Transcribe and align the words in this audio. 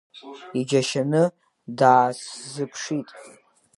Иџьашьаны 0.59 1.23
даасзыԥшит. 1.77 3.09